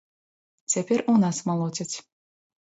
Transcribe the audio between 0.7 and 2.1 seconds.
Цяпер у нас малоцяць.